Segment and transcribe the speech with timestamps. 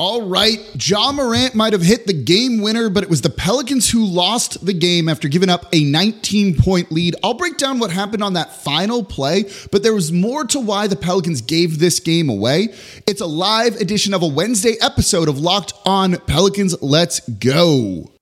[0.00, 3.90] All right, Ja Morant might have hit the game winner, but it was the Pelicans
[3.90, 7.16] who lost the game after giving up a 19 point lead.
[7.24, 10.86] I'll break down what happened on that final play, but there was more to why
[10.86, 12.68] the Pelicans gave this game away.
[13.08, 16.80] It's a live edition of a Wednesday episode of Locked On Pelicans.
[16.80, 18.12] Let's go.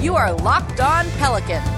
[0.00, 1.77] You are Locked On Pelicans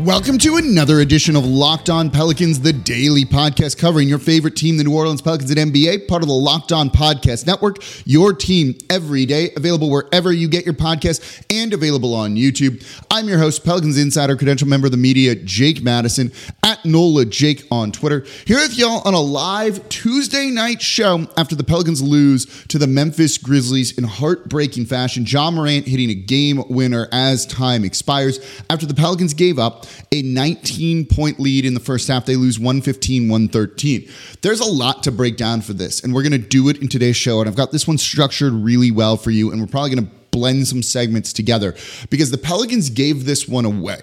[0.00, 4.76] Welcome to another edition of Locked On Pelicans, the daily podcast covering your favorite team,
[4.76, 7.78] the New Orleans Pelicans at NBA, part of the Locked On Podcast Network.
[8.04, 12.84] Your team every day, available wherever you get your podcast and available on YouTube.
[13.10, 16.30] I'm your host, Pelicans Insider, credential member of the media, Jake Madison,
[16.62, 18.26] at NOLA Jake on Twitter.
[18.44, 22.86] Here with y'all on a live Tuesday night show after the Pelicans lose to the
[22.86, 25.24] Memphis Grizzlies in heartbreaking fashion.
[25.26, 30.22] Ja Morant hitting a game winner as time expires after the Pelicans gave up a
[30.22, 32.26] 19 point lead in the first half.
[32.26, 34.08] They lose 115, 113.
[34.42, 36.88] There's a lot to break down for this, and we're going to do it in
[36.88, 37.40] today's show.
[37.40, 40.12] And I've got this one structured really well for you, and we're probably going to
[40.30, 41.74] blend some segments together
[42.10, 44.00] because the Pelicans gave this one away.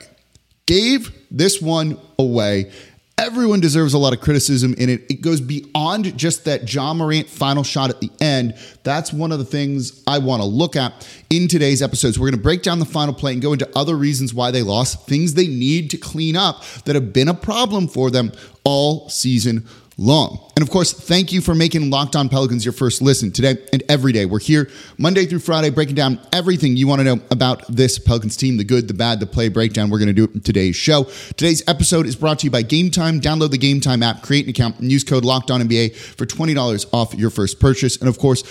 [0.65, 2.71] Gave this one away
[3.19, 5.03] Everyone deserves a lot of criticism in it.
[5.07, 8.55] It goes beyond just that Ja Morant final shot at the end.
[8.81, 12.17] That's one of the things I want to look at in today's episodes.
[12.17, 14.63] We're going to break down the final play and go into other reasons why they
[14.63, 18.31] lost, things they need to clean up that have been a problem for them
[18.63, 20.51] all season long.
[20.55, 23.83] And of course, thank you for making Locked On Pelicans your first listen today and
[23.89, 24.25] every day.
[24.25, 28.35] We're here Monday through Friday breaking down everything you want to know about this Pelicans
[28.35, 29.89] team the good, the bad, the play breakdown.
[29.89, 31.03] We're going to do it in today's show.
[31.37, 33.19] Today's episode is brought to you by Game Time.
[33.19, 36.25] Download the Game Time app, create an account, and use code Locked On NBA for
[36.25, 37.97] $20 off your first purchase.
[37.97, 38.43] And of course,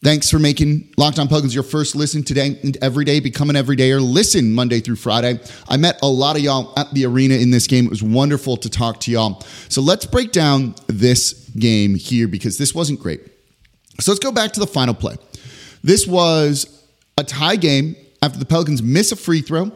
[0.00, 3.18] Thanks for making Locked On Pelicans your first listen today and every day.
[3.18, 4.00] Become an everydayer.
[4.00, 5.40] Listen Monday through Friday.
[5.68, 7.86] I met a lot of y'all at the arena in this game.
[7.86, 9.40] It was wonderful to talk to y'all.
[9.68, 13.22] So let's break down this game here because this wasn't great.
[13.98, 15.16] So let's go back to the final play.
[15.82, 16.86] This was
[17.16, 19.72] a tie game after the Pelicans miss a free throw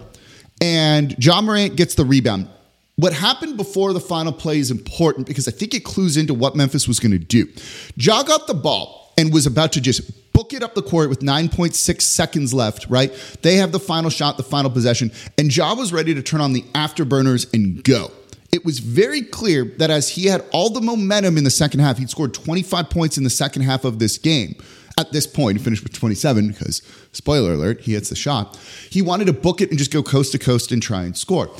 [0.60, 2.48] and Ja Morant gets the rebound.
[2.94, 6.54] What happened before the final play is important because I think it clues into what
[6.54, 7.48] Memphis was going to do.
[7.96, 11.20] Ja got the ball and was about to just book it up the court with
[11.20, 13.12] 9.6 seconds left, right?
[13.42, 16.52] They have the final shot, the final possession, and Ja was ready to turn on
[16.52, 18.10] the afterburners and go.
[18.52, 21.98] It was very clear that as he had all the momentum in the second half,
[21.98, 24.54] he'd scored 25 points in the second half of this game.
[24.98, 28.58] At this point, he finished with 27 because, spoiler alert, he hits the shot.
[28.90, 31.50] He wanted to book it and just go coast to coast and try and score.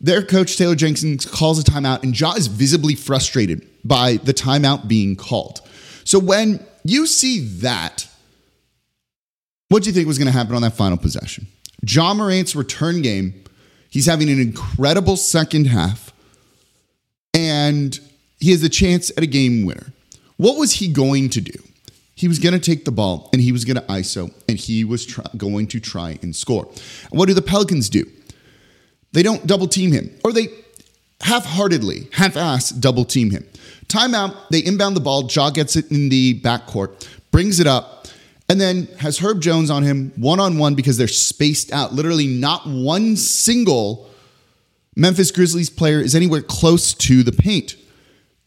[0.00, 4.88] Their coach, Taylor Jenkins, calls a timeout, and Ja is visibly frustrated by the timeout
[4.88, 5.60] being called.
[6.04, 8.06] So when you see that.
[9.68, 11.46] What do you think was going to happen on that final possession?
[11.86, 13.44] Ja Morant's return game,
[13.88, 16.12] he's having an incredible second half,
[17.34, 17.98] and
[18.38, 19.92] he has a chance at a game winner.
[20.36, 21.58] What was he going to do?
[22.14, 24.84] He was going to take the ball and he was going to ISO and he
[24.84, 26.66] was try- going to try and score.
[27.10, 28.04] And what do the Pelicans do?
[29.12, 30.48] They don't double team him, or they
[31.20, 33.46] half heartedly, half ass double team him.
[33.86, 35.28] Timeout, they inbound the ball.
[35.30, 38.06] Ja gets it in the backcourt, brings it up,
[38.48, 41.92] and then has Herb Jones on him one on one because they're spaced out.
[41.92, 44.08] Literally, not one single
[44.96, 47.76] Memphis Grizzlies player is anywhere close to the paint.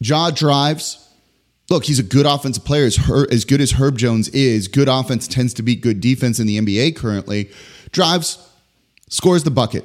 [0.00, 1.00] Ja drives.
[1.70, 2.84] Look, he's a good offensive player.
[2.84, 6.38] As, Her- as good as Herb Jones is, good offense tends to beat good defense
[6.38, 7.50] in the NBA currently.
[7.90, 8.38] Drives,
[9.08, 9.84] scores the bucket.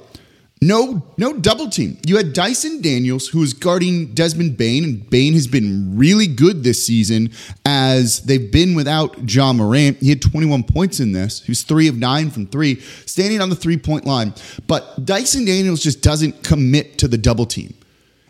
[0.62, 1.98] No, no double team.
[2.06, 6.64] You had Dyson Daniels, who was guarding Desmond Bane, and Bane has been really good
[6.66, 7.32] this season
[7.66, 9.98] as they've been without Ja Morant.
[10.00, 11.48] He had 21 points in this.
[11.48, 14.34] Was three of nine from three, standing on the three point line.
[14.68, 17.74] But Dyson Daniels just doesn't commit to the double team.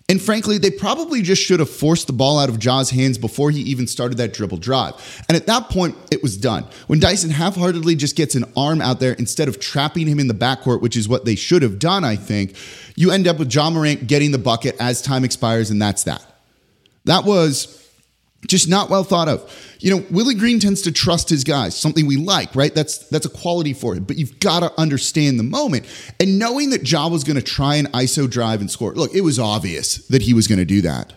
[0.09, 3.51] And frankly, they probably just should have forced the ball out of Ja's hands before
[3.51, 4.95] he even started that dribble drive.
[5.29, 6.65] And at that point, it was done.
[6.87, 10.27] When Dyson half heartedly just gets an arm out there instead of trapping him in
[10.27, 12.55] the backcourt, which is what they should have done, I think,
[12.95, 16.25] you end up with Ja Morant getting the bucket as time expires, and that's that.
[17.05, 17.78] That was
[18.47, 19.75] just not well thought of.
[19.79, 22.73] You know, Willie Green tends to trust his guys, something we like, right?
[22.73, 24.03] That's that's a quality for him.
[24.03, 25.85] But you've got to understand the moment.
[26.19, 28.93] And knowing that Ja was going to try an ISO drive and score.
[28.93, 31.13] Look, it was obvious that he was going to do that.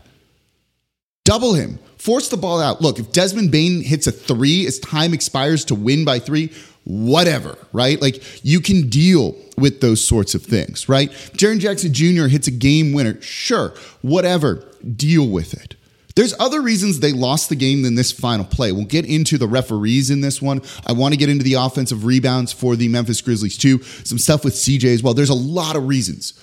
[1.25, 1.79] Double him.
[1.99, 2.81] Force the ball out.
[2.81, 6.51] Look, if Desmond Bane hits a three as time expires to win by three,
[6.85, 8.03] whatever, right?
[8.03, 11.11] Like you can deal with those sorts of things, right?
[11.11, 12.27] Jaren Jackson Jr.
[12.27, 13.21] hits a game winner.
[13.23, 13.73] Sure,
[14.03, 15.77] whatever, deal with it.
[16.15, 18.73] There's other reasons they lost the game than this final play.
[18.73, 20.61] We'll get into the referees in this one.
[20.87, 23.83] I want to get into the offensive rebounds for the Memphis Grizzlies too.
[23.83, 25.15] Some stuff with CJ as well.
[25.15, 26.35] There's a lot of reasons.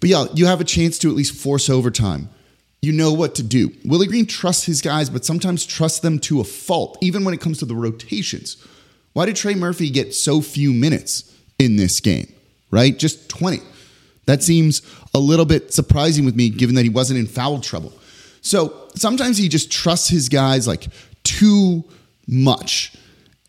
[0.00, 2.28] But yeah, you have a chance to at least force overtime.
[2.80, 3.70] You know what to do.
[3.84, 7.40] Willie Green trusts his guys, but sometimes trusts them to a fault, even when it
[7.40, 8.56] comes to the rotations.
[9.12, 12.32] Why did Trey Murphy get so few minutes in this game,
[12.72, 12.98] right?
[12.98, 13.60] Just 20.
[14.26, 14.82] That seems
[15.14, 17.92] a little bit surprising with me, given that he wasn't in foul trouble.
[18.42, 20.88] So sometimes he just trusts his guys like
[21.22, 21.84] too
[22.28, 22.94] much.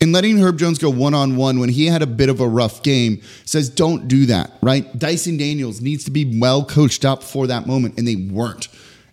[0.00, 2.48] And letting Herb Jones go one on one when he had a bit of a
[2.48, 4.98] rough game says, don't do that, right?
[4.98, 8.68] Dyson Daniels needs to be well coached up for that moment, and they weren't.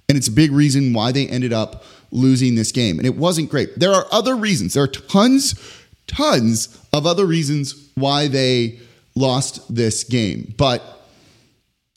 [0.09, 2.97] And it's a big reason why they ended up losing this game.
[2.97, 3.79] And it wasn't great.
[3.79, 4.73] There are other reasons.
[4.73, 5.55] There are tons,
[6.07, 8.79] tons of other reasons why they
[9.15, 10.53] lost this game.
[10.57, 10.83] But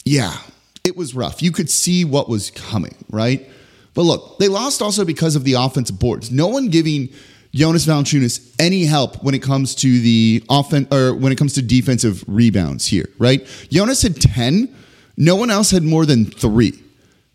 [0.05, 0.37] yeah,
[0.85, 1.43] it was rough.
[1.43, 3.49] You could see what was coming, right?
[3.95, 6.31] But look, they lost also because of the offensive boards.
[6.31, 7.09] No one giving
[7.55, 11.63] Jonas Valanciunas any help when it comes to the offense or when it comes to
[11.63, 13.47] defensive rebounds here, right?
[13.71, 14.75] Jonas had 10.
[15.17, 16.73] No one else had more than three.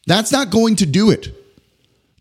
[0.05, 1.35] That's not going to do it.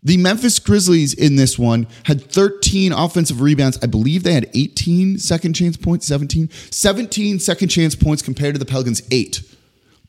[0.01, 3.77] The Memphis Grizzlies in this one had 13 offensive rebounds.
[3.83, 8.59] I believe they had 18 second chance points, 17, 17 second chance points compared to
[8.59, 9.41] the Pelicans' eight.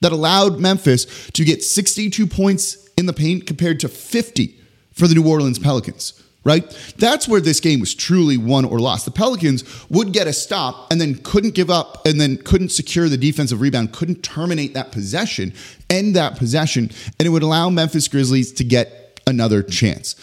[0.00, 4.58] That allowed Memphis to get 62 points in the paint compared to 50
[4.92, 6.64] for the New Orleans Pelicans, right?
[6.96, 9.04] That's where this game was truly won or lost.
[9.04, 13.08] The Pelicans would get a stop and then couldn't give up and then couldn't secure
[13.08, 15.52] the defensive rebound, couldn't terminate that possession,
[15.88, 20.16] end that possession, and it would allow Memphis Grizzlies to get another chance.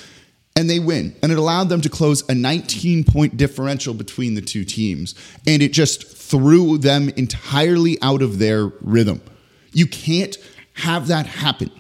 [0.55, 1.15] And they win.
[1.21, 5.13] And it allowed them to close a 19 point differential between the two teams.
[5.45, 9.21] And it just threw them entirely out of their rhythm.
[9.77, 10.35] You can't
[10.73, 11.71] have that happen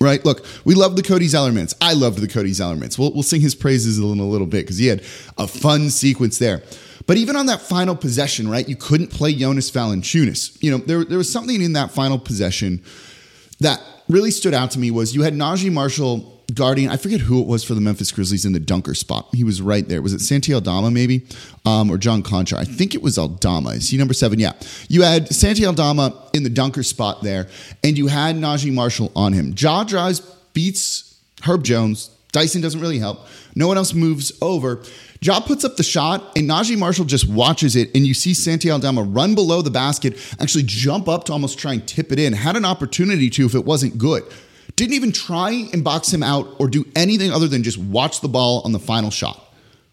[0.00, 0.24] right?
[0.24, 1.74] Look, we love the Cody Zeller minutes.
[1.80, 2.98] I loved the Cody Zeller minutes.
[2.98, 5.02] We'll, we'll sing his praises in a little bit because he had
[5.38, 6.62] a fun sequence there.
[7.06, 10.62] But even on that final possession, right, you couldn't play Jonas Valanciunas.
[10.62, 12.82] You know, there, there was something in that final possession
[13.60, 17.40] that really stood out to me was you had Naji Marshall guarding, I forget who
[17.40, 19.28] it was for the Memphis Grizzlies in the dunker spot.
[19.32, 20.00] He was right there.
[20.00, 21.26] Was it Santi Aldama maybe?
[21.64, 22.56] Um, or John Konchar?
[22.56, 23.70] I think it was Aldama.
[23.70, 24.38] Is he number seven?
[24.38, 24.52] Yeah.
[24.88, 27.48] You had Santi Aldama in the dunker spot there,
[27.82, 29.54] and you had Naji Marshall on him.
[29.56, 30.20] Ja drives,
[30.52, 32.10] beats Herb Jones.
[32.32, 33.26] Dyson doesn't really help.
[33.54, 34.82] No one else moves over.
[35.20, 38.70] Ja puts up the shot, and Naji Marshall just watches it, and you see Santi
[38.70, 42.32] Aldama run below the basket, actually jump up to almost try and tip it in.
[42.32, 44.24] Had an opportunity to if it wasn't good.
[44.76, 48.28] Didn't even try and box him out or do anything other than just watch the
[48.28, 49.40] ball on the final shot.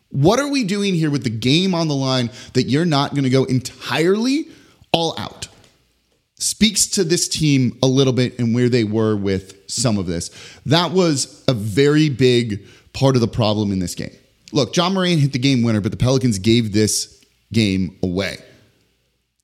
[0.10, 3.24] What are we doing here with the game on the line that you're not going
[3.24, 4.48] to go entirely
[4.92, 5.48] all out?
[6.36, 10.32] Speaks to this team a little bit and where they were with some of this.
[10.66, 14.16] That was a very big part of the problem in this game.
[14.52, 17.24] Look, Ja Morant hit the game winner, but the Pelicans gave this
[17.54, 18.38] game away.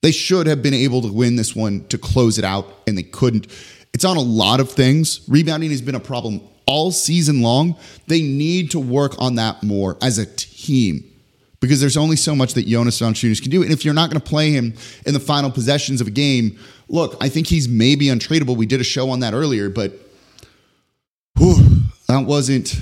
[0.01, 3.03] They should have been able to win this one to close it out, and they
[3.03, 3.47] couldn't.
[3.97, 5.21] It's on a lot of things.
[5.27, 7.75] Rebounding has been a problem all season long.
[8.05, 11.03] They need to work on that more as a team
[11.61, 13.63] because there's only so much that Jonas Valanciunas can do.
[13.63, 14.75] And if you're not going to play him
[15.07, 18.55] in the final possessions of a game, look, I think he's maybe untradeable.
[18.55, 19.93] We did a show on that earlier, but
[21.39, 21.55] whew,
[22.07, 22.79] that wasn't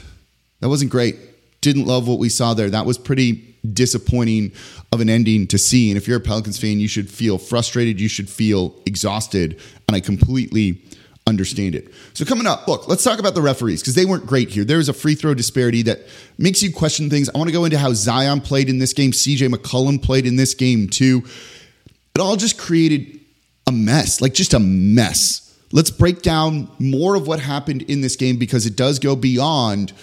[0.59, 1.15] that wasn't great.
[1.61, 2.69] Didn't love what we saw there.
[2.69, 4.51] That was pretty disappointing
[4.91, 5.89] of an ending to see.
[5.91, 8.01] And if you're a Pelicans fan, you should feel frustrated.
[8.01, 9.61] You should feel exhausted.
[9.87, 10.81] And I completely
[11.27, 11.91] understand it.
[12.13, 14.63] So coming up, look, let's talk about the referees because they weren't great here.
[14.63, 16.01] There's a free throw disparity that
[16.37, 17.29] makes you question things.
[17.29, 20.35] I want to go into how Zion played in this game, CJ McCollum played in
[20.35, 21.23] this game too.
[22.13, 23.19] It all just created
[23.67, 25.41] a mess, like just a mess.
[25.71, 29.93] Let's break down more of what happened in this game because it does go beyond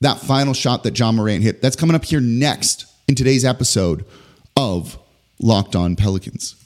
[0.00, 1.62] that final shot that Ja Morant hit.
[1.62, 4.04] That's coming up here next in today's episode
[4.56, 4.98] of
[5.40, 6.59] Locked On Pelicans.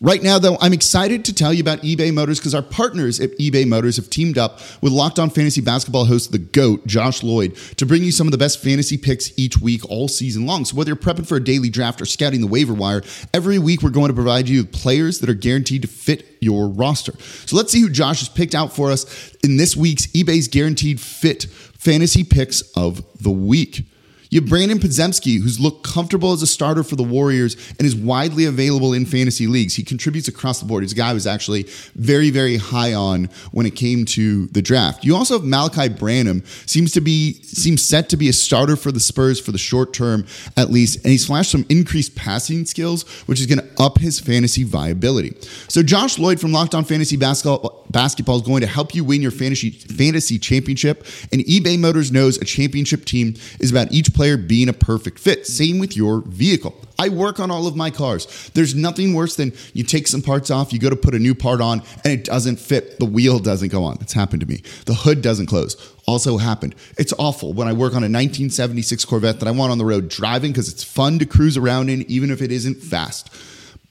[0.00, 3.30] Right now, though, I'm excited to tell you about eBay Motors because our partners at
[3.38, 7.56] eBay Motors have teamed up with Locked On Fantasy Basketball host The GOAT, Josh Lloyd,
[7.78, 10.66] to bring you some of the best fantasy picks each week all season long.
[10.66, 13.80] So whether you're prepping for a daily draft or scouting the waiver wire, every week
[13.80, 17.12] we're going to provide you with players that are guaranteed to fit your roster.
[17.46, 21.00] So let's see who Josh has picked out for us in this week's eBay's Guaranteed
[21.00, 23.86] Fit Fantasy Picks of the Week.
[24.36, 27.96] You have Brandin Podziemski, who's looked comfortable as a starter for the Warriors and is
[27.96, 29.74] widely available in fantasy leagues.
[29.74, 30.82] He contributes across the board.
[30.82, 31.62] He's a guy was actually
[31.94, 35.06] very, very high on when it came to the draft.
[35.06, 38.92] You also have Malaki Branham, seems to be seems set to be a starter for
[38.92, 43.04] the Spurs for the short term at least, and he's flashed some increased passing skills,
[43.24, 45.34] which is going to up his fantasy viability.
[45.68, 49.22] So Josh Lloyd from Locked On Fantasy Basketball, basketball is going to help you win
[49.22, 54.25] your fantasy fantasy championship, and eBay Motors knows a championship team is about each player
[54.26, 55.46] player being a perfect fit.
[55.46, 56.74] Same with your vehicle.
[56.98, 58.50] I work on all of my cars.
[58.54, 61.32] There's nothing worse than you take some parts off, you go to put a new
[61.32, 62.98] part on, and it doesn't fit.
[62.98, 63.98] The wheel doesn't go on.
[64.00, 64.64] It's happened to me.
[64.86, 65.76] The hood doesn't close.
[66.06, 66.74] Also happened.
[66.98, 70.08] It's awful when I work on a 1976 Corvette that I want on the road
[70.08, 73.30] driving because it's fun to cruise around in, even if it isn't fast.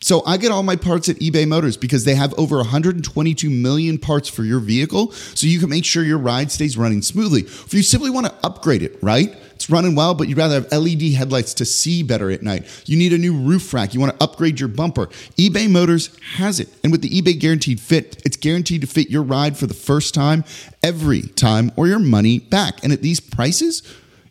[0.01, 3.98] So I get all my parts at eBay Motors because they have over 122 million
[3.98, 7.42] parts for your vehicle, so you can make sure your ride stays running smoothly.
[7.44, 9.34] If you simply want to upgrade it, right?
[9.66, 12.84] It's running well, but you'd rather have LED headlights to see better at night.
[12.86, 13.96] You need a new roof rack.
[13.96, 15.08] You want to upgrade your bumper.
[15.40, 16.70] eBay Motors has it.
[16.84, 20.14] And with the eBay Guaranteed Fit, it's guaranteed to fit your ride for the first
[20.14, 20.44] time,
[20.84, 22.84] every time, or your money back.
[22.84, 23.82] And at these prices,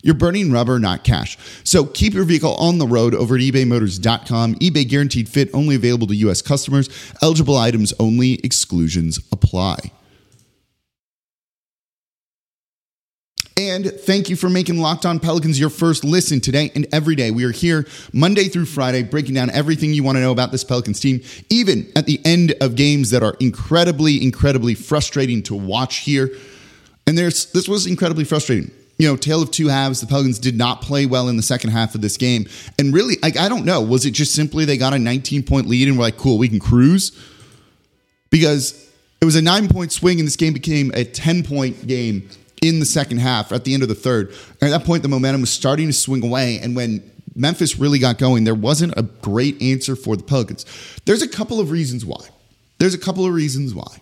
[0.03, 1.37] you're burning rubber, not cash.
[1.65, 4.55] So keep your vehicle on the road over at ebaymotors.com.
[4.61, 6.43] eBay guaranteed fit only available to U.S.
[6.43, 6.89] customers.
[7.21, 9.91] Eligible items only, exclusions apply.
[13.57, 17.31] And thank you for making Locked On Pelicans your first listen today and every day.
[17.31, 20.65] We are here Monday through Friday, breaking down everything you want to know about this
[20.65, 21.21] Pelicans team,
[21.51, 26.31] even at the end of games that are incredibly, incredibly frustrating to watch here.
[27.07, 30.01] And there's this was incredibly frustrating you know, tale of two halves.
[30.01, 32.47] The Pelicans did not play well in the second half of this game.
[32.79, 33.81] And really, like, I don't know.
[33.81, 36.49] Was it just simply they got a 19 point lead and were like, cool, we
[36.49, 37.11] can cruise?
[38.31, 38.89] Because
[39.21, 42.29] it was a nine point swing and this game became a 10 point game
[42.69, 44.29] in the second half at the end of the third.
[44.61, 46.59] And at that point, the momentum was starting to swing away.
[46.59, 50.67] And when Memphis really got going, there wasn't a great answer for the Pelicans.
[51.05, 52.29] There's a couple of reasons why.
[52.79, 54.01] There's a couple of reasons why.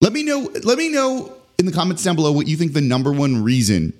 [0.00, 0.50] Let me know.
[0.62, 3.92] Let me know in the comments down below what you think the number one reason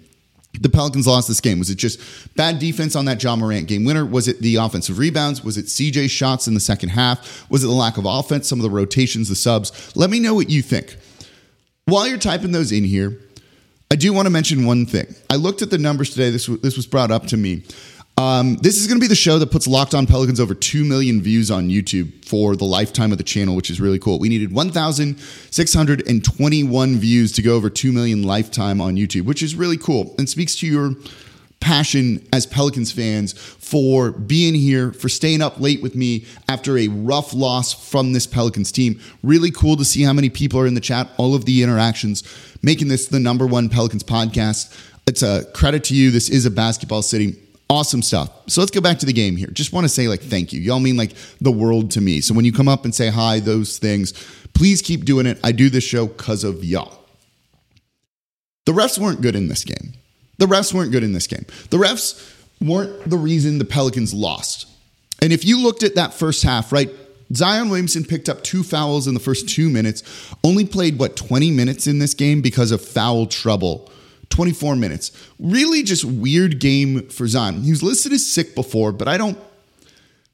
[0.61, 1.59] the Pelicans lost this game?
[1.59, 2.01] Was it just
[2.35, 4.05] bad defense on that Ja Morant game winner?
[4.05, 5.45] Was it the offensive rebounds?
[5.45, 7.49] Was it CJ shots in the second half?
[7.51, 9.95] Was it the lack of offense, some of the rotations, the subs?
[9.97, 10.97] Let me know what you think.
[11.85, 13.19] While you're typing those in here,
[13.91, 15.07] I do want to mention one thing.
[15.31, 16.29] I looked at the numbers today.
[16.31, 17.63] This, this was brought up to me.
[18.19, 20.85] Um, this is going to be the show that puts Locked On Pelicans over 2
[20.85, 24.19] million views on YouTube for the lifetime of the channel, which is really cool.
[24.19, 29.79] We needed 1,621 views to go over 2 million lifetime on YouTube, which is really
[29.79, 30.93] cool and speaks to your
[31.61, 36.89] passion as Pelicans fans for being here, for staying up late with me after a
[36.89, 39.01] rough loss from this Pelicans team.
[39.23, 42.23] Really cool to see how many people are in the chat, all of the interactions,
[42.63, 44.75] making this the number one Pelicans podcast.
[45.07, 46.11] It's a credit to you.
[46.11, 47.37] This is a basketball city
[47.71, 48.31] Awesome stuff.
[48.47, 49.49] So let's go back to the game here.
[49.49, 50.61] Just want to say, like, thank you.
[50.61, 51.13] Y'all mean like
[51.43, 52.23] the world to me.
[52.23, 54.13] So when you come up and say hi, those things,
[54.55, 55.39] please keep doing it.
[55.45, 57.05] I do this show because of y'all.
[58.65, 59.93] The refs weren't good in this game.
[60.39, 61.45] The refs weren't good in this game.
[61.71, 64.67] The refs weren't the reason the Pelicans lost.
[65.21, 66.91] And if you looked at that first half, right,
[67.35, 70.03] Zion Williamson picked up two fouls in the first two minutes,
[70.45, 73.91] only played, what, 20 minutes in this game because of foul trouble
[74.31, 75.11] 24 minutes.
[75.39, 77.63] Really just weird game for Zion.
[77.63, 79.39] He was listed as sick before, but I don't,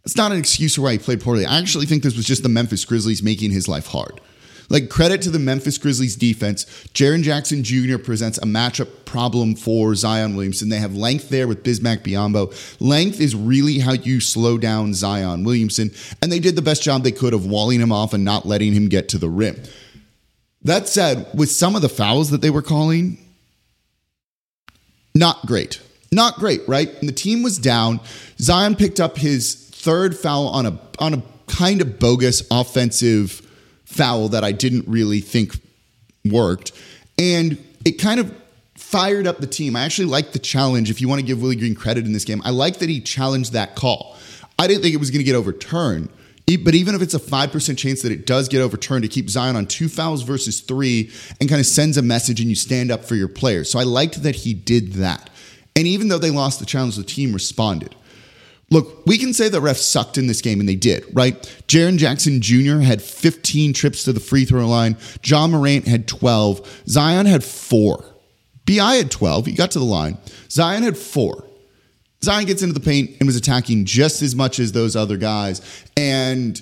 [0.04, 1.46] it's not an excuse for why he played poorly.
[1.46, 4.20] I actually think this was just the Memphis Grizzlies making his life hard.
[4.68, 6.64] Like, credit to the Memphis Grizzlies defense.
[6.94, 7.98] Jaren Jackson Jr.
[7.98, 10.68] presents a matchup problem for Zion Williamson.
[10.68, 12.80] They have length there with Bismack Biyombo.
[12.80, 15.90] Length is really how you slow down Zion Williamson,
[16.22, 18.72] and they did the best job they could of walling him off and not letting
[18.72, 19.62] him get to the rim.
[20.62, 23.18] That said, with some of the fouls that they were calling,
[25.14, 25.80] not great.
[26.10, 26.88] Not great, right?
[27.00, 28.00] And the team was down.
[28.38, 33.42] Zion picked up his third foul on a on a kind of bogus offensive
[33.84, 35.58] foul that I didn't really think
[36.24, 36.72] worked.
[37.18, 38.34] And it kind of
[38.74, 39.76] fired up the team.
[39.76, 40.90] I actually like the challenge.
[40.90, 43.00] If you want to give Willie Green credit in this game, I like that he
[43.00, 44.16] challenged that call.
[44.58, 46.08] I didn't think it was going to get overturned.
[46.46, 49.56] But even if it's a 5% chance that it does get overturned, to keep Zion
[49.56, 51.10] on two fouls versus three
[51.40, 53.70] and kind of sends a message and you stand up for your players.
[53.70, 55.30] So I liked that he did that.
[55.74, 57.94] And even though they lost the challenge, the team responded.
[58.70, 61.40] Look, we can say that refs sucked in this game, and they did, right?
[61.68, 62.78] Jaren Jackson Jr.
[62.78, 64.96] had 15 trips to the free throw line.
[65.22, 66.82] Ja Morant had 12.
[66.88, 68.04] Zion had four.
[68.66, 69.46] BI had 12.
[69.46, 70.18] He got to the line.
[70.50, 71.44] Zion had four.
[72.24, 75.60] Zion gets into the paint and was attacking just as much as those other guys.
[75.96, 76.60] And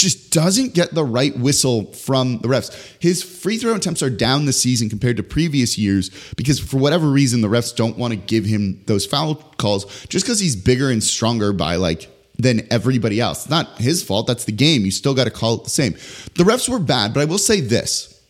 [0.00, 2.74] just doesn't get the right whistle from the refs.
[2.98, 7.08] His free throw attempts are down this season compared to previous years because for whatever
[7.08, 10.90] reason the refs don't want to give him those foul calls just because he's bigger
[10.90, 13.48] and stronger by like than everybody else.
[13.48, 14.26] Not his fault.
[14.26, 14.84] That's the game.
[14.84, 15.92] You still got to call it the same.
[16.34, 18.20] The refs were bad, but I will say this.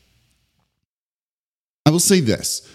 [1.86, 2.66] I will say this.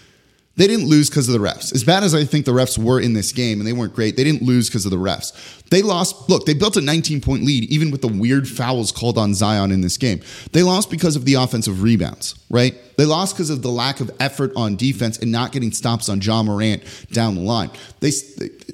[0.57, 1.73] They didn't lose because of the refs.
[1.73, 4.15] As bad as I think the refs were in this game, and they weren't great,
[4.15, 5.33] they didn't lose because of the refs.
[5.69, 9.17] They lost, look, they built a 19 point lead, even with the weird fouls called
[9.17, 10.21] on Zion in this game.
[10.53, 12.73] They lost because of the offensive rebounds, right?
[12.97, 16.21] They lost because of the lack of effort on defense and not getting stops on
[16.21, 17.69] Ja Morant down the line.
[17.99, 18.11] They,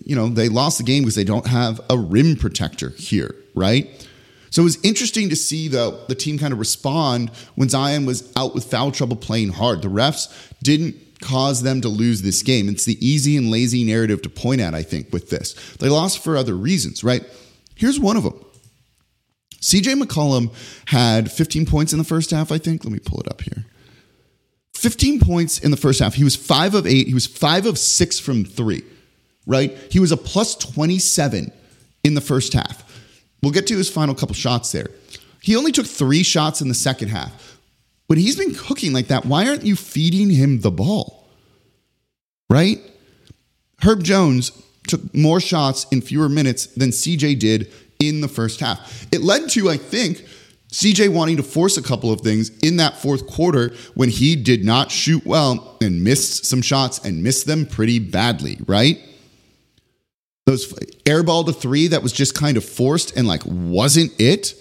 [0.06, 4.08] you know, they lost the game because they don't have a rim protector here, right?
[4.52, 8.32] So it was interesting to see though the team kind of respond when Zion was
[8.36, 9.82] out with foul trouble playing hard.
[9.82, 10.28] The refs
[10.62, 12.68] didn't cause them to lose this game.
[12.70, 15.54] It's the easy and lazy narrative to point at, I think, with this.
[15.78, 17.24] They lost for other reasons, right?
[17.76, 18.44] Here's one of them.
[19.62, 20.54] CJ McCollum
[20.86, 22.84] had 15 points in the first half, I think.
[22.84, 23.66] Let me pull it up here.
[24.74, 26.16] 15 points in the first half.
[26.16, 27.08] He was five of eight.
[27.08, 28.84] He was five of six from three,
[29.46, 29.78] right?
[29.92, 31.52] He was a plus 27
[32.04, 32.84] in the first half.
[33.44, 34.88] We'll get to his final couple shots there.
[35.42, 37.60] He only took three shots in the second half.
[38.12, 41.30] When he's been cooking like that, why aren't you feeding him the ball?
[42.50, 42.78] Right?
[43.82, 44.52] Herb Jones
[44.86, 49.08] took more shots in fewer minutes than CJ did in the first half.
[49.14, 50.26] It led to, I think,
[50.74, 54.66] CJ wanting to force a couple of things in that fourth quarter when he did
[54.66, 59.00] not shoot well and missed some shots and missed them pretty badly, right?
[60.48, 60.74] Those
[61.06, 64.54] airball to three that was just kind of forced and like wasn't it.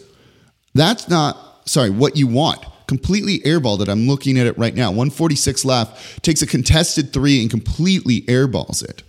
[0.72, 3.88] That's not, sorry, what you want completely airballed it.
[3.88, 4.88] I'm looking at it right now.
[4.88, 9.04] 146 left, takes a contested three and completely airballs it.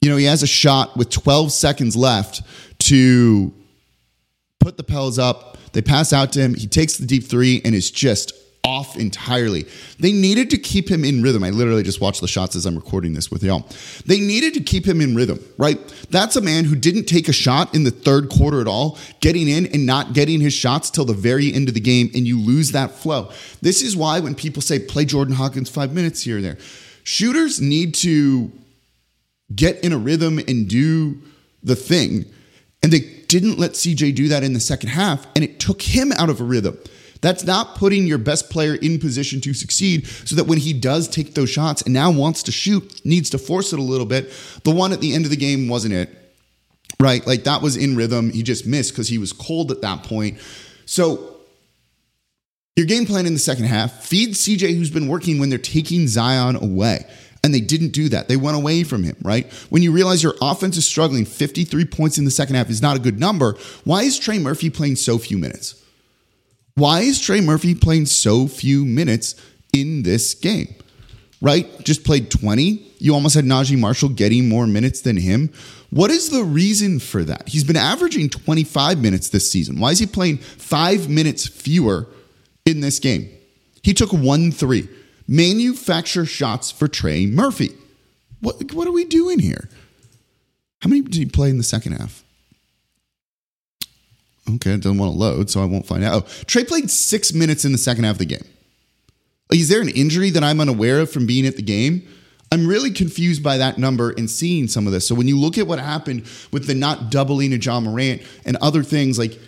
[0.00, 2.42] You know, he has a shot with 12 seconds left
[2.80, 3.54] to
[4.58, 5.56] put the Pels up.
[5.70, 6.54] They pass out to him.
[6.54, 8.32] He takes the deep three and is just
[8.62, 9.66] off entirely.
[9.98, 11.42] They needed to keep him in rhythm.
[11.42, 13.66] I literally just watched the shots as I'm recording this with y'all.
[14.04, 15.78] They needed to keep him in rhythm, right?
[16.10, 19.48] That's a man who didn't take a shot in the third quarter at all, getting
[19.48, 22.38] in and not getting his shots till the very end of the game, and you
[22.38, 23.30] lose that flow.
[23.62, 26.58] This is why when people say play Jordan Hawkins five minutes here and there,
[27.02, 28.52] shooters need to
[29.54, 31.20] get in a rhythm and do
[31.62, 32.24] the thing.
[32.82, 36.12] And they didn't let CJ do that in the second half, and it took him
[36.12, 36.78] out of a rhythm.
[37.20, 41.08] That's not putting your best player in position to succeed so that when he does
[41.08, 44.32] take those shots and now wants to shoot, needs to force it a little bit.
[44.64, 46.16] The one at the end of the game wasn't it.
[46.98, 47.26] Right?
[47.26, 48.30] Like that was in rhythm.
[48.30, 50.38] He just missed because he was cold at that point.
[50.86, 51.36] So
[52.76, 56.08] your game plan in the second half, feed CJ who's been working when they're taking
[56.08, 57.04] Zion away.
[57.42, 58.28] And they didn't do that.
[58.28, 59.50] They went away from him, right?
[59.70, 62.96] When you realize your offense is struggling, 53 points in the second half is not
[62.96, 63.56] a good number.
[63.84, 65.79] Why is Trey Murphy playing so few minutes?
[66.74, 69.34] Why is Trey Murphy playing so few minutes
[69.72, 70.74] in this game?
[71.42, 71.66] Right?
[71.84, 72.86] Just played 20.
[72.98, 75.50] You almost had Naji Marshall getting more minutes than him.
[75.90, 77.48] What is the reason for that?
[77.48, 79.80] He's been averaging 25 minutes this season.
[79.80, 82.06] Why is he playing five minutes fewer
[82.66, 83.28] in this game?
[83.82, 84.88] He took one three.
[85.26, 87.70] Manufacture shots for Trey Murphy.
[88.40, 89.68] What, what are we doing here?
[90.82, 92.24] How many did he play in the second half?
[94.56, 96.24] Okay, it doesn't want to load, so I won't find out.
[96.24, 98.44] Oh, Trey played six minutes in the second half of the game.
[99.52, 102.06] Is there an injury that I'm unaware of from being at the game?
[102.52, 105.06] I'm really confused by that number and seeing some of this.
[105.06, 108.56] So when you look at what happened with the not doubling of Ja Morant and
[108.56, 109.38] other things, like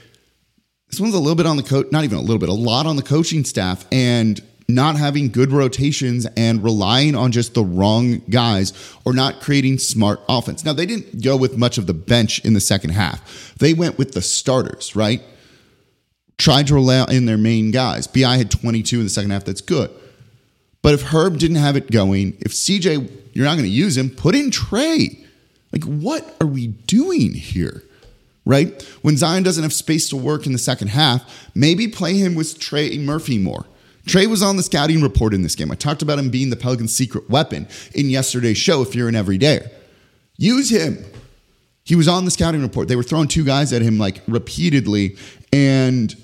[0.89, 2.87] this one's a little bit on the coach, not even a little bit, a lot
[2.87, 3.85] on the coaching staff.
[3.91, 8.73] And not having good rotations and relying on just the wrong guys
[9.05, 10.65] or not creating smart offense.
[10.65, 13.55] Now, they didn't go with much of the bench in the second half.
[13.59, 15.23] They went with the starters, right?
[16.39, 18.07] Tried to rely in their main guys.
[18.07, 19.45] BI had 22 in the second half.
[19.45, 19.91] That's good.
[20.83, 24.11] But if Herb didn't have it going, if CJ, you're not going to use him,
[24.11, 25.25] put in Trey.
[25.71, 27.83] Like, what are we doing here?
[28.45, 28.83] Right?
[29.03, 32.59] When Zion doesn't have space to work in the second half, maybe play him with
[32.59, 33.67] Trey Murphy more
[34.07, 35.71] Trey was on the scouting report in this game.
[35.71, 39.15] I talked about him being the Pelicans' secret weapon in yesterday's show if you're an
[39.15, 39.71] everydayer.
[40.37, 41.05] Use him.
[41.85, 42.89] He was on the scouting report.
[42.89, 45.17] They were throwing two guys at him like repeatedly,
[45.53, 46.15] and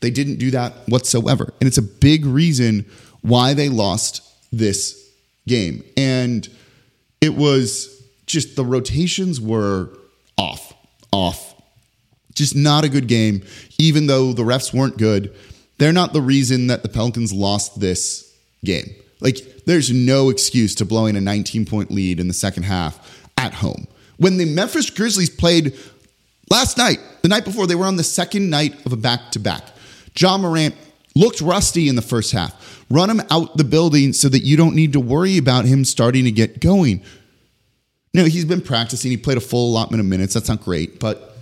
[0.00, 1.52] they didn't do that whatsoever.
[1.60, 2.86] And it's a big reason
[3.22, 5.10] why they lost this
[5.46, 5.84] game.
[5.96, 6.48] And
[7.20, 9.90] it was just the rotations were
[10.36, 10.74] off,
[11.12, 11.54] off.
[12.34, 13.44] Just not a good game,
[13.78, 15.34] even though the refs weren't good
[15.78, 18.32] they're not the reason that the Pelicans lost this
[18.64, 18.94] game.
[19.20, 23.54] Like, there's no excuse to blowing a 19 point lead in the second half at
[23.54, 23.86] home.
[24.16, 25.76] When the Memphis Grizzlies played
[26.50, 29.38] Last night, the night before, they were on the second night of a back to
[29.38, 29.62] back.
[30.18, 30.74] Ja Morant
[31.14, 32.84] looked rusty in the first half.
[32.90, 36.24] Run him out the building so that you don't need to worry about him starting
[36.24, 37.02] to get going.
[38.12, 39.10] No, he's been practicing.
[39.10, 40.34] He played a full allotment of minutes.
[40.34, 41.36] That's not great, but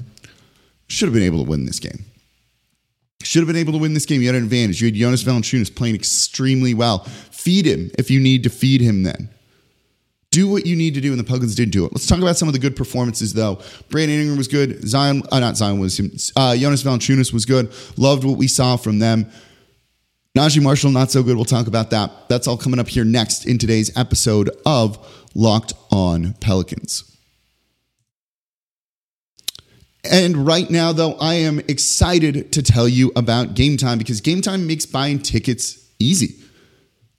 [0.86, 2.04] should have been able to win this game.
[3.24, 4.20] Should have been able to win this game.
[4.20, 4.80] You had an advantage.
[4.80, 7.04] You had Jonas Valanciunas playing extremely well.
[7.30, 9.30] Feed him if you need to feed him then.
[10.30, 11.92] Do what you need to do, and the Pelicans didn't do it.
[11.92, 13.60] Let's talk about some of the good performances, though.
[13.90, 14.88] Brandon Ingram was good.
[14.88, 16.10] Zion, uh, not Zion was him.
[16.34, 17.70] Uh, Jonas Valanciunas was good.
[17.98, 19.30] Loved what we saw from them.
[20.36, 21.36] Naji Marshall, not so good.
[21.36, 22.30] We'll talk about that.
[22.30, 24.98] That's all coming up here next in today's episode of
[25.34, 27.11] Locked On Pelicans.
[30.10, 34.42] And right now, though, I am excited to tell you about Game Time because Game
[34.42, 36.34] Time makes buying tickets easy.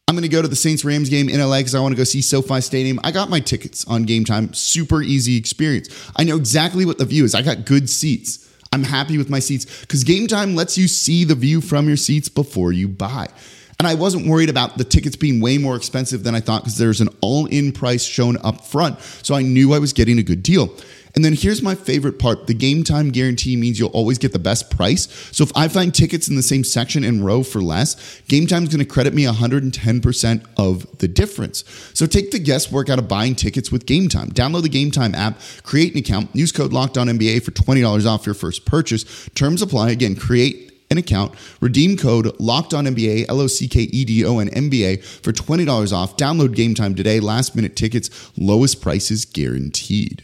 [0.07, 1.97] I'm going to go to the Saints Rams game in LA because I want to
[1.97, 2.99] go see SoFi Stadium.
[3.03, 4.53] I got my tickets on Game Time.
[4.53, 5.89] Super easy experience.
[6.17, 7.33] I know exactly what the view is.
[7.33, 8.51] I got good seats.
[8.73, 11.95] I'm happy with my seats because Game Time lets you see the view from your
[11.95, 13.29] seats before you buy.
[13.79, 16.77] And I wasn't worried about the tickets being way more expensive than I thought because
[16.77, 18.99] there's an all in price shown up front.
[19.01, 20.75] So I knew I was getting a good deal.
[21.15, 24.39] And then here's my favorite part the game time guarantee means you'll always get the
[24.39, 25.07] best price.
[25.31, 28.63] So if I find tickets in the same section and row for less, game time
[28.63, 31.63] is going to credit me 110% of the difference.
[31.93, 34.29] So take the guesswork out of buying tickets with game time.
[34.31, 38.05] Download the game time app, create an account, use code locked on NBA for $20
[38.07, 39.29] off your first purchase.
[39.35, 39.91] Terms apply.
[39.91, 44.25] Again, create an account, redeem code locked on NBA, L O C K E D
[44.25, 46.17] O N NBA for $20 off.
[46.17, 47.19] Download game time today.
[47.19, 50.23] Last minute tickets, lowest prices guaranteed.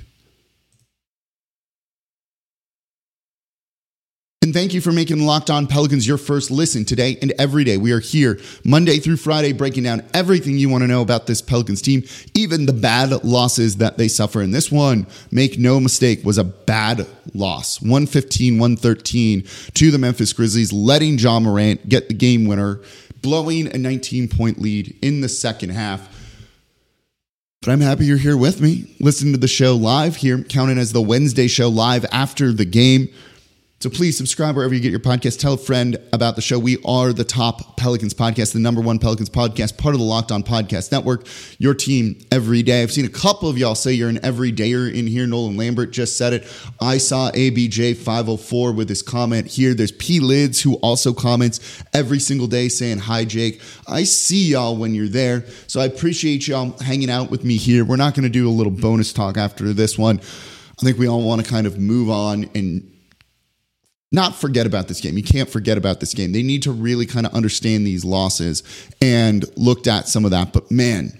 [4.49, 7.77] And thank you for making Locked On Pelicans your first listen today and every day.
[7.77, 11.39] We are here Monday through Friday breaking down everything you want to know about this
[11.39, 14.41] Pelicans team, even the bad losses that they suffer.
[14.41, 19.43] And this one, make no mistake, was a bad loss 115 113
[19.75, 22.81] to the Memphis Grizzlies, letting Ja Morant get the game winner,
[23.21, 26.09] blowing a 19 point lead in the second half.
[27.61, 30.91] But I'm happy you're here with me, listening to the show live here, counting as
[30.91, 33.09] the Wednesday show live after the game.
[33.81, 35.39] So please subscribe wherever you get your podcast.
[35.39, 36.59] Tell a friend about the show.
[36.59, 40.33] We are the top Pelicans podcast, the number one Pelicans podcast, part of the Locked
[40.33, 41.25] On Podcast Network.
[41.59, 42.83] Your team every day.
[42.83, 45.25] I've seen a couple of y'all say you're an everydayer in here.
[45.25, 46.45] Nolan Lambert just said it.
[46.81, 49.73] I saw ABJ504 with his comment here.
[49.73, 53.61] There's P Lids who also comments every single day saying, Hi, Jake.
[53.87, 55.45] I see y'all when you're there.
[55.67, 57.85] So I appreciate y'all hanging out with me here.
[57.85, 60.19] We're not going to do a little bonus talk after this one.
[60.19, 62.85] I think we all want to kind of move on and
[64.11, 65.17] not forget about this game.
[65.17, 66.31] You can't forget about this game.
[66.31, 68.63] They need to really kind of understand these losses
[69.01, 70.51] and looked at some of that.
[70.51, 71.17] But man,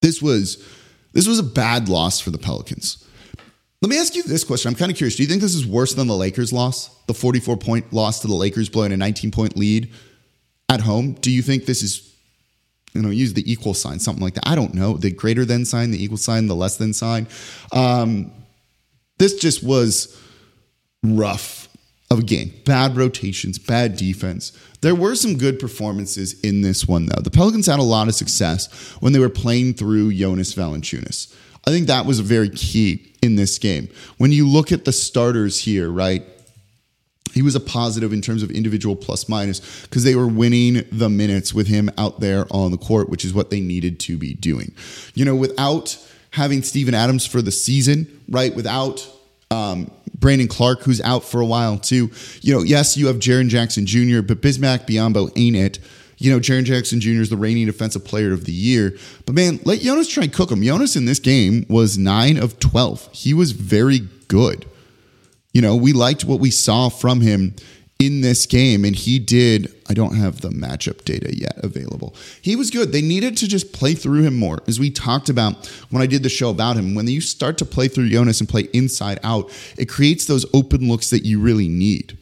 [0.00, 0.64] this was
[1.12, 3.02] this was a bad loss for the Pelicans.
[3.82, 4.70] Let me ask you this question.
[4.70, 5.16] I'm kind of curious.
[5.16, 6.88] Do you think this is worse than the Lakers loss?
[7.06, 9.92] The 44 point loss to the Lakers, blowing a 19 point lead
[10.68, 11.12] at home?
[11.12, 12.14] Do you think this is,
[12.94, 14.48] you know, use the equal sign, something like that?
[14.48, 14.96] I don't know.
[14.96, 17.28] The greater than sign, the equal sign, the less than sign.
[17.72, 18.32] Um,
[19.18, 20.20] this just was
[21.02, 21.65] rough
[22.10, 22.52] of a game.
[22.64, 24.52] Bad rotations, bad defense.
[24.80, 27.20] There were some good performances in this one, though.
[27.20, 31.34] The Pelicans had a lot of success when they were playing through Jonas Valanciunas.
[31.66, 33.88] I think that was a very key in this game.
[34.18, 36.22] When you look at the starters here, right?
[37.34, 41.10] He was a positive in terms of individual plus minus because they were winning the
[41.10, 44.32] minutes with him out there on the court, which is what they needed to be
[44.34, 44.72] doing.
[45.14, 45.98] You know, without
[46.30, 48.54] having Steven Adams for the season, right?
[48.54, 49.06] Without
[49.50, 52.10] um, Brandon Clarke, who's out for a while too.
[52.42, 55.78] You know, yes, you have Jaren Jackson Jr., but Bismack Biyombo ain't it.
[56.18, 57.20] You know, Jaren Jackson Jr.
[57.20, 58.96] is the reigning defensive player of the year.
[59.26, 60.62] But man, let Jonas try and cook him.
[60.62, 63.10] Jonas in this game was 9 of 12.
[63.12, 64.66] He was very good.
[65.52, 67.54] You know, we liked what we saw from him
[67.98, 69.72] in this game, and he did.
[69.88, 72.14] I don't have the matchup data yet available.
[72.42, 72.92] He was good.
[72.92, 74.62] They needed to just play through him more.
[74.66, 77.64] As we talked about when I did the show about him, when you start to
[77.64, 81.68] play through Jonas and play inside out, it creates those open looks that you really
[81.68, 82.18] need.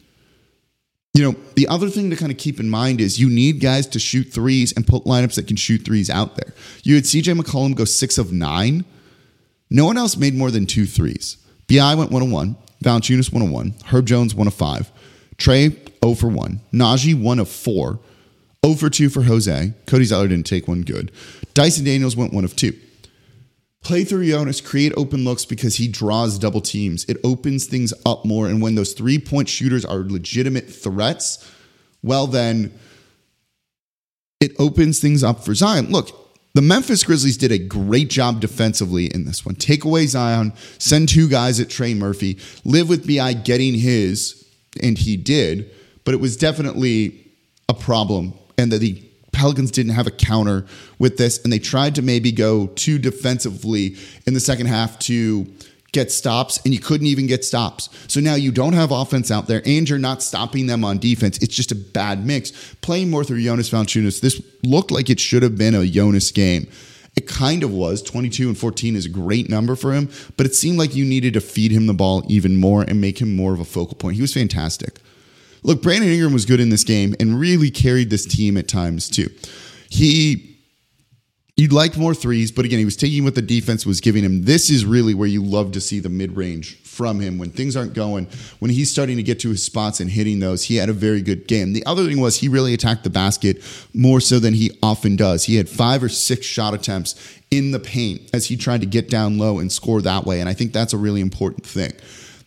[1.13, 3.87] You know, the other thing to kind of keep in mind is you need guys
[3.87, 6.53] to shoot threes and put lineups that can shoot threes out there.
[6.83, 8.83] You had CJ McCollum go six of nine.
[9.69, 11.37] No one else made more than two threes.
[11.67, 12.57] BI went one on one.
[12.83, 13.75] Valanciunas one on one.
[13.85, 14.91] Herb Jones one of five.
[15.37, 15.69] Trey
[16.03, 16.59] 0 for 1.
[16.73, 17.99] Naji 1 of 4.
[18.65, 19.73] 0 for 2 for Jose.
[19.85, 21.11] Cody Zeller didn't take one good.
[21.53, 22.73] Dyson Daniels went 1 of 2.
[23.85, 27.05] Play through Jonas, create open looks because he draws double teams.
[27.05, 28.47] It opens things up more.
[28.47, 31.47] And when those three point shooters are legitimate threats,
[32.01, 32.73] well, then
[34.39, 35.91] it opens things up for Zion.
[35.91, 36.09] Look,
[36.55, 39.53] The Memphis Grizzlies did a great job defensively in this one.
[39.53, 44.44] Take away Zion, send two guys at Trey Murphy, live with BI getting his,
[44.81, 45.69] and he did,
[46.03, 47.25] but it was definitely
[47.69, 48.33] a problem.
[48.57, 50.65] And that the Pelicans didn't have a counter
[50.97, 55.45] with this, and they tried to maybe go too defensively in the second half to
[55.91, 57.89] get stops, and you couldn't even get stops.
[58.07, 61.37] So now you don't have offense out there, and you're not stopping them on defense.
[61.39, 62.51] It's just a bad mix.
[62.81, 66.67] Playing more through Jonas Valanciunas, this looked like it should have been a Jonas game.
[67.15, 68.01] It kind of was.
[68.01, 71.33] 22 and 14 is a great number for him, but it seemed like you needed
[71.35, 74.15] to feed him the ball even more and make him more of a focal point.
[74.15, 74.99] He was fantastic.
[75.63, 79.09] Look, Brandon Ingram was good in this game and really carried this team at times
[79.09, 79.29] too.
[79.89, 80.55] He
[81.57, 84.43] You'd like more threes, but again, he was taking what the defense was giving him.
[84.43, 87.75] This is really where you love to see the mid range from him when things
[87.75, 88.25] aren't going,
[88.59, 90.63] when he's starting to get to his spots and hitting those.
[90.63, 91.73] He had a very good game.
[91.73, 93.61] The other thing was he really attacked the basket
[93.93, 95.43] more so than he often does.
[95.43, 97.15] He had five or six shot attempts
[97.51, 100.39] in the paint as he tried to get down low and score that way.
[100.39, 101.91] And I think that's a really important thing.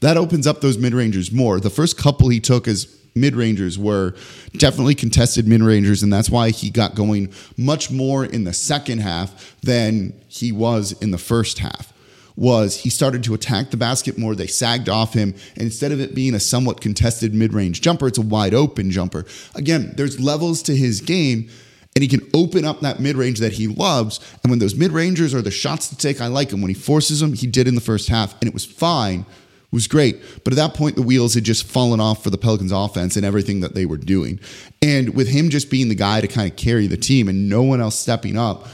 [0.00, 1.61] That opens up those mid rangers more.
[1.61, 4.14] The first couple he took as mid rangers were
[4.52, 9.00] definitely contested mid rangers, and that's why he got going much more in the second
[9.00, 11.92] half than he was in the first half.
[12.38, 14.37] Was he started to attack the basket more?
[14.37, 18.07] They sagged off him, and instead of it being a somewhat contested mid range jumper,
[18.07, 19.27] it's a wide open jumper.
[19.57, 21.51] Again, there's levels to his game
[21.96, 24.20] and he can open up that mid range that he loves.
[24.44, 26.61] And when those mid rangers are the shots to take, I like him.
[26.61, 29.27] When he forces them, he did in the first half, and it was fine
[29.70, 30.22] was great.
[30.44, 33.27] But at that point, the wheels had just fallen off for the Pelicans offense and
[33.27, 34.40] everything that they were doing.
[34.81, 37.62] And with him just being the guy to kind of carry the team and no
[37.62, 38.66] one else stepping up,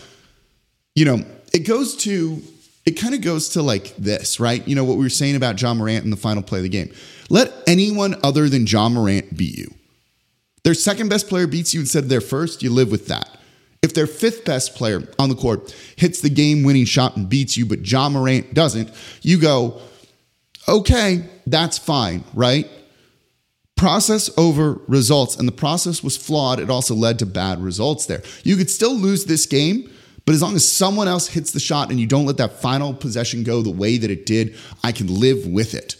[0.94, 2.40] you know, it goes to,
[2.86, 4.66] it kind of goes to like this, right?
[4.68, 6.68] You know, what we were saying about Ja Morant in the final play of the
[6.68, 6.92] game.
[7.30, 9.74] Let anyone other than Ja Morant beat you.
[10.64, 13.28] Their second best player beats you instead of their first, you live with that.
[13.82, 17.56] If their fifth best player on the court hits the game winning shot and beats
[17.56, 19.80] you, but Ja Morant doesn't, you go,
[20.66, 22.66] okay, that's fine, right?
[23.76, 25.36] Process over results.
[25.36, 26.60] And the process was flawed.
[26.60, 28.22] It also led to bad results there.
[28.42, 29.90] You could still lose this game,
[30.26, 32.94] but as long as someone else hits the shot and you don't let that final
[32.94, 35.96] possession go the way that it did, I can live with it.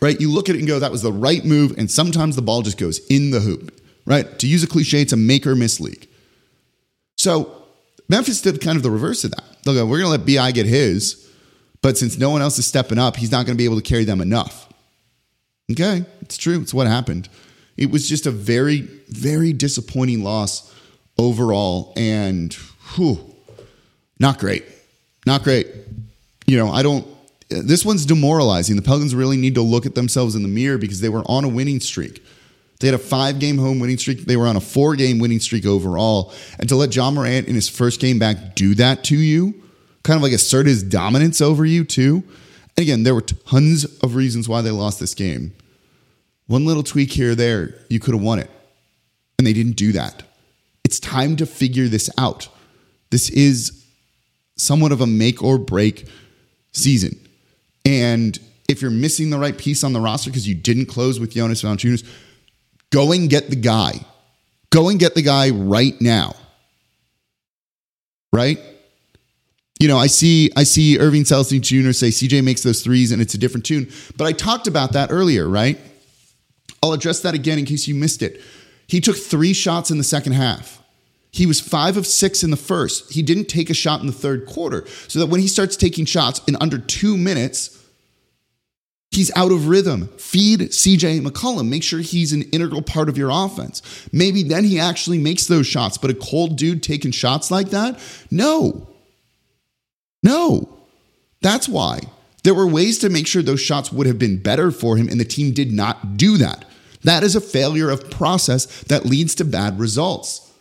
[0.00, 0.20] Right?
[0.20, 1.74] You look at it and go, that was the right move.
[1.78, 4.38] And sometimes the ball just goes in the hoop, right?
[4.38, 6.08] To use a cliche, it's a make or miss league.
[7.16, 7.62] So
[8.08, 9.44] Memphis did kind of the reverse of that.
[9.64, 11.24] They'll go, we're going to let BI get his
[11.84, 13.82] but since no one else is stepping up, he's not going to be able to
[13.82, 14.72] carry them enough.
[15.70, 16.58] Okay, it's true.
[16.62, 17.28] It's what happened.
[17.76, 20.74] It was just a very, very disappointing loss
[21.18, 22.56] overall, and
[22.94, 23.18] whew,
[24.18, 24.64] not great.
[25.26, 25.68] Not great.
[26.46, 27.06] You know, I don't.
[27.48, 28.76] This one's demoralizing.
[28.76, 31.44] The Pelicans really need to look at themselves in the mirror because they were on
[31.44, 32.24] a winning streak.
[32.80, 34.24] They had a five game home winning streak.
[34.24, 36.32] They were on a four game winning streak overall.
[36.58, 39.62] And to let Ja Morant in his first game back do that to you
[40.04, 42.22] kind of like assert his dominance over you too.
[42.76, 45.52] And again, there were tons of reasons why they lost this game.
[46.46, 48.50] One little tweak here or there, you could have won it.
[49.38, 50.22] And they didn't do that.
[50.84, 52.48] It's time to figure this out.
[53.10, 53.84] This is
[54.56, 56.06] somewhat of a make or break
[56.72, 57.18] season.
[57.84, 58.38] And
[58.68, 61.62] if you're missing the right piece on the roster because you didn't close with Jonas
[61.62, 62.06] Valanciunas,
[62.90, 64.00] go and get the guy.
[64.70, 66.34] Go and get the guy right now.
[68.32, 68.58] Right?
[69.84, 71.92] you know, I see I see Irving Celestine Jr.
[71.92, 73.90] say CJ makes those threes and it's a different tune.
[74.16, 75.78] But I talked about that earlier, right?
[76.82, 78.40] I'll address that again in case you missed it.
[78.86, 80.82] He took three shots in the second half.
[81.34, 83.12] He was five of six in the first.
[83.12, 84.86] He didn't take a shot in the third quarter.
[85.08, 87.84] So that when he starts taking shots in under two minutes,
[89.10, 90.06] he's out of rhythm.
[90.16, 91.68] Feed CJ McCollum.
[91.68, 93.82] Make sure he's an integral part of your offense.
[94.12, 95.98] Maybe then he actually makes those shots.
[95.98, 97.98] But a cold dude taking shots like that?
[98.30, 98.86] No.
[100.22, 100.78] No,
[101.42, 101.98] that's why.
[102.44, 105.18] There were ways to make sure those shots would have been better for him, and
[105.18, 106.64] the team did not do that.
[107.02, 110.52] That is a failure of process that leads to bad results.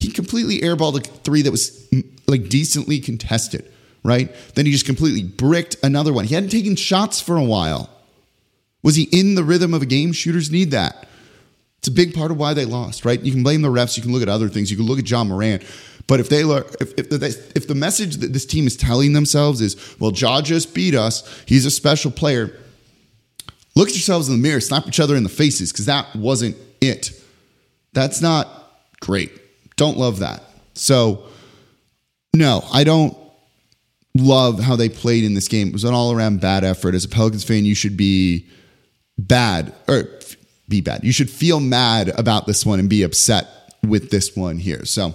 [0.00, 3.70] He completely airballed a three that was mm, like decently contested,
[4.04, 4.32] right?
[4.54, 6.24] Then he just completely bricked another one.
[6.24, 7.90] He hadn't taken shots for a while.
[8.82, 10.12] Was he in the rhythm of a game?
[10.12, 11.08] Shooters need that.
[11.78, 13.20] It's a big part of why they lost, right?
[13.20, 13.96] You can blame the refs.
[13.96, 14.70] You can look at other things.
[14.70, 15.60] You can look at Ja Moran.
[16.06, 19.12] But if they learn, if, if the, if the message that this team is telling
[19.12, 22.58] themselves is, well, Ja just beat us, he's a special player,
[23.76, 26.56] look at yourselves in the mirror, slap each other in the faces, because that wasn't
[26.80, 27.12] it.
[27.92, 28.48] That's not
[29.00, 29.30] great.
[29.78, 30.42] Don't love that.
[30.74, 31.22] So,
[32.34, 33.16] no, I don't
[34.14, 35.68] love how they played in this game.
[35.68, 36.94] It was an all around bad effort.
[36.94, 38.46] As a Pelicans fan, you should be
[39.16, 40.08] bad or
[40.68, 41.04] be bad.
[41.04, 43.46] You should feel mad about this one and be upset
[43.86, 44.84] with this one here.
[44.84, 45.14] So,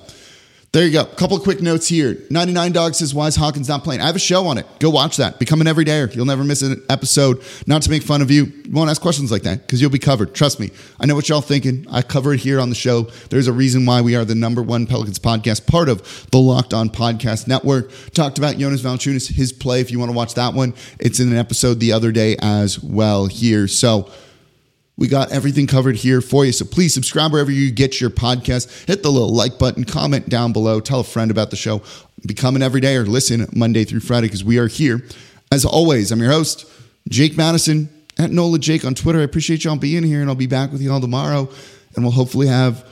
[0.73, 1.01] There you go.
[1.01, 2.17] A couple quick notes here.
[2.31, 4.01] 99 Dog says, Why is Hawkins not playing?
[4.01, 4.65] I have a show on it.
[4.79, 5.37] Go watch that.
[5.37, 6.13] Become an everydayer.
[6.15, 7.43] You'll never miss an episode.
[7.67, 8.45] Not to make fun of you.
[8.45, 10.33] You won't ask questions like that because you'll be covered.
[10.33, 10.71] Trust me.
[10.99, 11.85] I know what y'all thinking.
[11.91, 13.03] I cover it here on the show.
[13.29, 16.73] There's a reason why we are the number one Pelicans podcast, part of the Locked
[16.73, 17.91] On Podcast Network.
[18.15, 19.79] Talked about Jonas Valanciunas, his play.
[19.79, 22.81] If you want to watch that one, it's in an episode the other day as
[22.81, 23.67] well here.
[23.67, 24.09] So,
[24.97, 26.51] we got everything covered here for you.
[26.51, 28.87] So please subscribe wherever you get your podcast.
[28.87, 31.81] Hit the little like button, comment down below, tell a friend about the show,
[32.25, 35.03] become an everyday or listen Monday through Friday because we are here.
[35.51, 36.65] As always, I'm your host,
[37.09, 39.19] Jake Madison at NOLA Jake on Twitter.
[39.19, 41.49] I appreciate y'all being here and I'll be back with you all tomorrow
[41.95, 42.87] and we'll hopefully have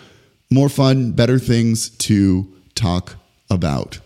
[0.49, 3.15] more fun, better things to talk
[3.49, 4.01] about.